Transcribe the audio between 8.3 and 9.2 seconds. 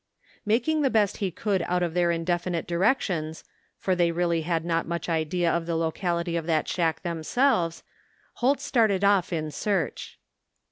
Holt started